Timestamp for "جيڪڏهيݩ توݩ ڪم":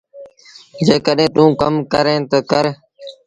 0.85-1.73